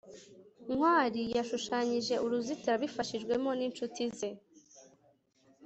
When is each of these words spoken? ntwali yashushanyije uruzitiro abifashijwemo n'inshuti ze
ntwali 0.65 1.21
yashushanyije 1.37 2.15
uruzitiro 2.25 2.71
abifashijwemo 2.77 3.49
n'inshuti 3.59 4.03
ze 4.17 4.29